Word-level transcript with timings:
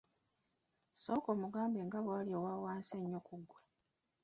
Sooka 1.01 1.27
omugambe 1.35 1.79
nga 1.87 1.99
bwali 2.05 2.31
owa 2.39 2.53
wansi 2.63 2.93
ennyo 3.01 3.19
ku 3.27 3.33
ggwe. 3.41 3.61